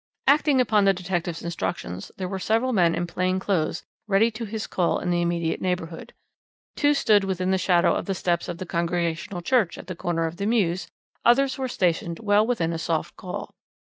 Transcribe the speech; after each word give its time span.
"Acting 0.25 0.59
upon 0.59 0.85
the 0.85 0.93
detective's 0.95 1.43
instructions, 1.43 2.11
there 2.17 2.27
were 2.27 2.39
several 2.39 2.73
men 2.73 2.95
in 2.95 3.05
plain 3.05 3.37
clothes 3.37 3.83
ready 4.07 4.31
to 4.31 4.45
his 4.45 4.65
call 4.65 4.97
in 4.97 5.11
the 5.11 5.21
immediate 5.21 5.61
neighbourhood. 5.61 6.11
Two 6.75 6.95
stood 6.95 7.23
within 7.23 7.51
the 7.51 7.59
shadow 7.59 7.93
of 7.93 8.07
the 8.07 8.15
steps 8.15 8.47
of 8.49 8.57
the 8.57 8.65
Congregational 8.65 9.43
Church 9.43 9.77
at 9.77 9.85
the 9.85 9.95
corner 9.95 10.25
of 10.25 10.37
the 10.37 10.47
mews, 10.47 10.87
others 11.23 11.59
were 11.59 11.67
stationed 11.67 12.17
well 12.17 12.47
within 12.47 12.73
a 12.73 12.79
soft 12.79 13.15
call. 13.15 13.53